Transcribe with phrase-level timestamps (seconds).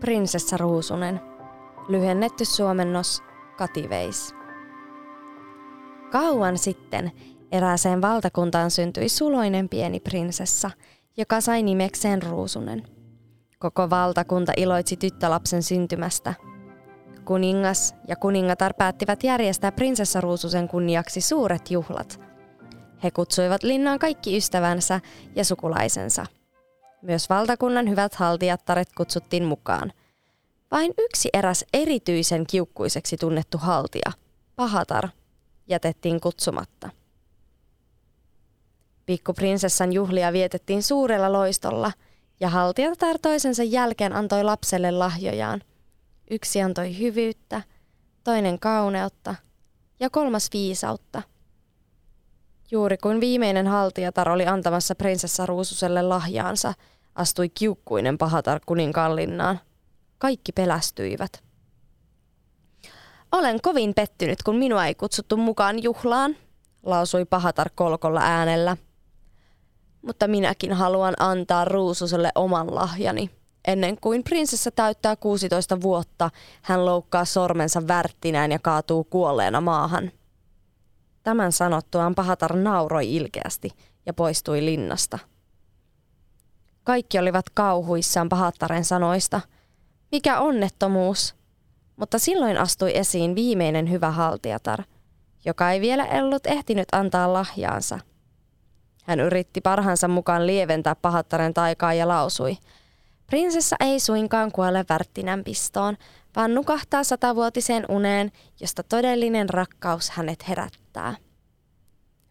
[0.00, 1.20] Prinsessa Ruusunen.
[1.88, 3.22] Lyhennetty suomennos
[3.56, 4.34] Kati Veis.
[6.10, 7.12] Kauan sitten
[7.52, 10.70] erääseen valtakuntaan syntyi suloinen pieni prinsessa,
[11.16, 12.82] joka sai nimekseen Ruusunen.
[13.58, 16.34] Koko valtakunta iloitsi tyttölapsen syntymästä.
[17.24, 22.20] Kuningas ja kuningatar päättivät järjestää prinsessa Ruususen kunniaksi suuret juhlat.
[23.02, 25.00] He kutsuivat linnaan kaikki ystävänsä
[25.36, 26.26] ja sukulaisensa–
[27.02, 29.92] myös valtakunnan hyvät haltijattaret kutsuttiin mukaan.
[30.70, 34.12] Vain yksi eräs erityisen kiukkuiseksi tunnettu haltija,
[34.56, 35.08] Pahatar,
[35.68, 36.90] jätettiin kutsumatta.
[39.06, 41.92] Pikkuprinsessan juhlia vietettiin suurella loistolla
[42.40, 45.62] ja haltijatar toisensa jälkeen antoi lapselle lahjojaan.
[46.30, 47.62] Yksi antoi hyvyyttä,
[48.24, 49.34] toinen kauneutta
[50.00, 51.22] ja kolmas viisautta.
[52.70, 56.74] Juuri kuin viimeinen haltijatar oli antamassa prinsessa Ruususelle lahjaansa–
[57.16, 59.60] astui kiukkuinen pahatar kuninkallinnaan.
[60.18, 61.42] Kaikki pelästyivät.
[63.32, 66.36] Olen kovin pettynyt, kun minua ei kutsuttu mukaan juhlaan,
[66.82, 68.76] lausui pahatar kolkolla äänellä.
[70.02, 73.30] Mutta minäkin haluan antaa Ruususelle oman lahjani.
[73.66, 76.30] Ennen kuin prinsessa täyttää 16 vuotta,
[76.62, 80.12] hän loukkaa sormensa värttinään ja kaatuu kuolleena maahan.
[81.26, 83.70] Tämän sanottuaan pahatar nauroi ilkeästi
[84.06, 85.18] ja poistui linnasta.
[86.84, 89.40] Kaikki olivat kauhuissaan pahattaren sanoista.
[90.12, 91.34] Mikä onnettomuus!
[91.96, 94.82] Mutta silloin astui esiin viimeinen hyvä haltijatar,
[95.44, 97.98] joka ei vielä ollut ehtinyt antaa lahjaansa.
[99.04, 102.58] Hän yritti parhaansa mukaan lieventää pahattaren taikaa ja lausui,
[103.26, 105.96] Prinsessa ei suinkaan kuole värttinän pistoon,
[106.36, 111.16] vaan nukahtaa satavuotiseen uneen, josta todellinen rakkaus hänet herättää.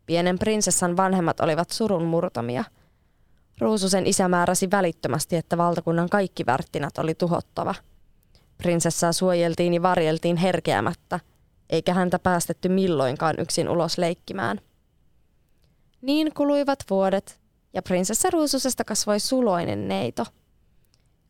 [0.06, 2.64] Pienen prinsessan vanhemmat olivat surun murtomia–
[3.60, 7.76] Ruususen isä määräsi välittömästi, että valtakunnan kaikki värttinät oli tuhottava.
[8.58, 11.20] Prinsessaa suojeltiin ja varjeltiin herkeämättä,
[11.70, 14.60] eikä häntä päästetty milloinkaan yksin ulos leikkimään.
[16.02, 17.40] Niin kuluivat vuodet,
[17.74, 20.26] ja prinsessa Ruususesta kasvoi suloinen neito.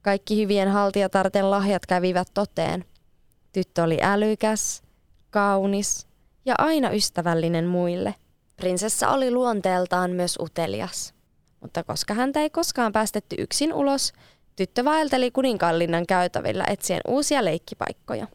[0.05, 2.85] Kaikki hyvien haltijatarten lahjat kävivät toteen.
[3.51, 4.83] Tyttö oli älykäs,
[5.29, 6.07] kaunis
[6.45, 8.15] ja aina ystävällinen muille.
[8.55, 11.13] Prinsessa oli luonteeltaan myös utelias.
[11.59, 14.13] Mutta koska häntä ei koskaan päästetty yksin ulos,
[14.55, 18.27] tyttö vaelteli kuninkaanlinnan käytävillä etsien uusia leikkipaikkoja.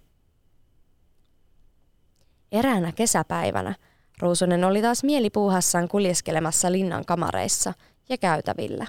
[2.53, 3.75] Eräänä kesäpäivänä
[4.19, 7.73] Ruusunen oli taas mielipuuhassaan kuljeskelemassa linnan kamareissa
[8.09, 8.87] ja käytävillä.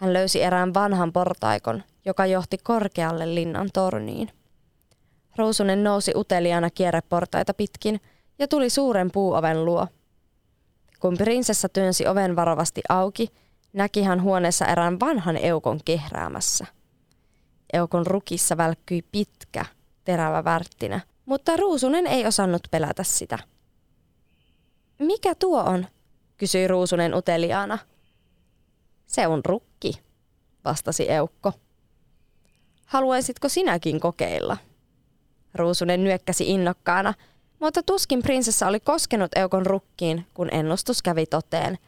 [0.00, 4.30] Hän löysi erään vanhan portaikon, joka johti korkealle linnan torniin.
[5.36, 8.00] Ruusunen nousi uteliaana kierreportaita pitkin
[8.38, 9.86] ja tuli suuren puuoven luo–
[11.00, 13.28] kun prinsessa työnsi oven varovasti auki,
[13.72, 16.66] näki hän huoneessa erään vanhan eukon kehräämässä.
[17.72, 19.64] Eukon rukissa välkkyi pitkä,
[20.04, 23.38] terävä värttinä, mutta Ruusunen ei osannut pelätä sitä.
[24.98, 25.86] Mikä tuo on?
[26.36, 27.78] kysyi Ruusunen uteliaana.
[29.10, 29.92] Se on rukki,
[30.64, 31.52] vastasi Eukko.
[32.86, 34.56] Haluaisitko sinäkin kokeilla?
[35.54, 37.14] Ruusunen nyökkäsi innokkaana–
[37.60, 41.78] mutta tuskin prinsessa oli koskenut Eukon rukkiin, kun ennustus kävi toteen.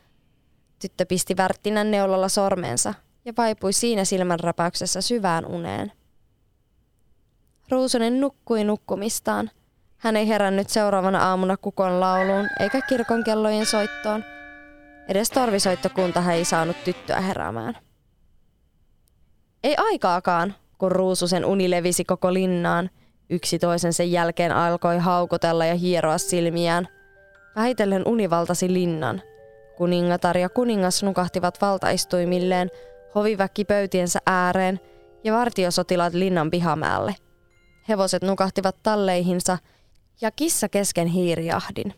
[0.78, 2.94] Tyttö pisti värttinän neulalla sormensa
[3.25, 5.93] ja vaipui siinä silmänräpäyksessä syvään uneen.
[7.69, 9.50] Ruusunen nukkui nukkumistaan.
[9.97, 14.25] Hän ei herännyt seuraavana aamuna kukon lauluun eikä kirkon kellojen soittoon.
[15.09, 17.79] Edes torvisoittokunta ei saanut tyttöä heräämään.
[19.63, 22.91] Ei aikaakaan, kun Ruususen uni levisi koko linnaan–
[23.33, 26.89] Yksi toisen sen jälkeen alkoi haukotella ja hieroa silmiään.
[27.57, 29.23] Vähitellen univaltasi linnan.
[29.77, 32.71] Kuningatar ja kuningas nukahtivat valtaistuimilleen,
[33.15, 34.81] hoviväkki pöytiensä ääreen
[35.25, 37.15] ja vartiosotilaat linnan pihamäelle.
[37.89, 39.59] Hevoset nukahtivat talleihinsa
[40.21, 41.95] ja kissa kesken hiiriahdin.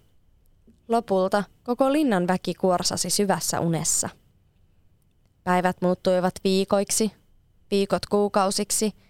[0.89, 4.09] Lopulta koko linnan väki kuorsasi syvässä unessa.
[5.45, 7.13] Päivät muuttuivat viikoiksi,
[7.71, 8.93] viikot kuukausiksi–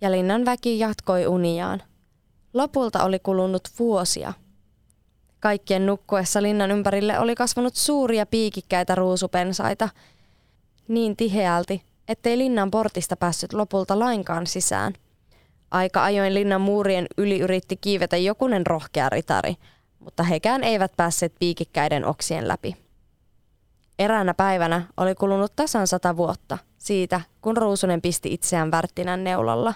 [0.00, 1.82] ja linnan väki jatkoi uniaan.
[2.54, 4.32] Lopulta oli kulunut vuosia.
[5.40, 9.88] Kaikkien nukkuessa linnan ympärille oli kasvanut suuria piikikkäitä ruusupensaita,
[10.88, 14.92] niin tiheälti, ettei linnan portista päässyt lopulta lainkaan sisään.
[15.70, 19.54] Aika ajoin linnan muurien yli yritti kiivetä jokunen rohkea ritari,
[19.98, 22.76] mutta hekään eivät päässeet piikikkäiden oksien läpi.
[23.98, 29.74] Eräänä päivänä oli kulunut tasan sata vuotta siitä, kun Ruusunen pisti itseään Värttinän neulalla.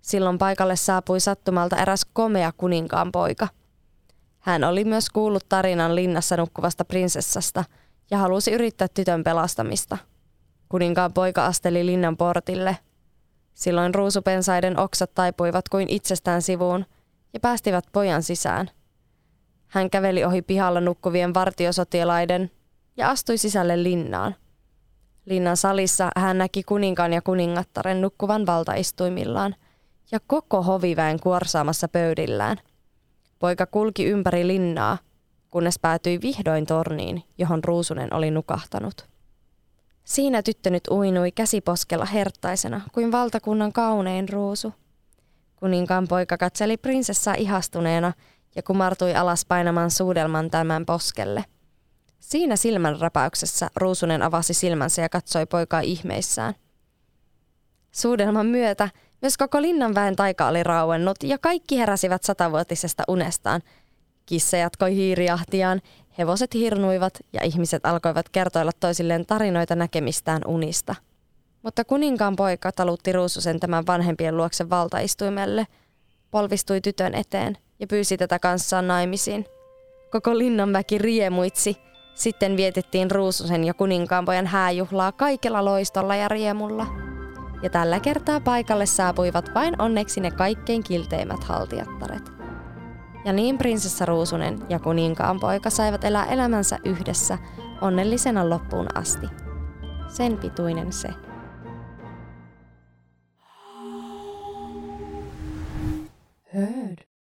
[0.00, 3.48] Silloin paikalle saapui sattumalta eräs komea kuninkaan poika.
[4.40, 7.64] Hän oli myös kuullut tarinan linnassa nukkuvasta prinsessasta
[8.10, 9.98] ja halusi yrittää tytön pelastamista.
[10.68, 12.78] Kuninkaan poika asteli linnan portille.
[13.54, 16.86] Silloin ruusupensaiden oksat taipuivat kuin itsestään sivuun
[17.32, 18.70] ja päästivät pojan sisään.
[19.70, 22.50] Hän käveli ohi pihalla nukkuvien vartiosotilaiden
[22.96, 24.34] ja astui sisälle linnaan.
[25.26, 29.54] Linnan salissa hän näki kuninkaan ja kuningattaren nukkuvan valtaistuimillaan
[30.12, 32.56] ja koko hoviväen kuorsaamassa pöydillään.
[33.38, 34.98] Poika kulki ympäri linnaa,
[35.50, 39.08] kunnes päätyi vihdoin torniin, johon Ruusunen oli nukahtanut.
[40.04, 44.74] Siinä tyttö nyt uinui käsiposkella herttaisena kuin valtakunnan kaunein ruusu.
[45.56, 48.12] Kuninkaan poika katseli prinsessaa ihastuneena
[48.56, 51.44] ja kumartui alas painamaan suudelman tämän poskelle.
[52.20, 56.54] Siinä silmän räpäyksessä Ruusunen avasi silmänsä ja katsoi poikaa ihmeissään.
[57.92, 58.88] Suudelman myötä
[59.22, 63.60] myös koko linnanväen taika oli rauennut ja kaikki heräsivät satavuotisesta unestaan.
[64.26, 65.80] Kissa jatkoi hiirijahtiaan,
[66.18, 70.94] hevoset hirnuivat ja ihmiset alkoivat kertoilla toisilleen tarinoita näkemistään unista.
[71.62, 75.66] Mutta kuninkaan poika talutti Ruususen tämän vanhempien luokse valtaistuimelle,
[76.30, 79.46] polvistui tytön eteen ja pyysi tätä kanssaan naimisiin.
[80.10, 81.76] Koko linnanväki riemuitsi.
[82.14, 86.86] Sitten vietettiin Ruususen ja kuninkaanpojan hääjuhlaa kaikella loistolla ja riemulla.
[87.62, 92.32] Ja tällä kertaa paikalle saapuivat vain onneksi ne kaikkein kilteimmät haltijattaret.
[93.24, 97.38] Ja niin prinsessa Ruusunen ja kuninkaan poika saivat elää elämänsä yhdessä
[97.80, 99.26] onnellisena loppuun asti.
[100.08, 101.08] Sen pituinen se.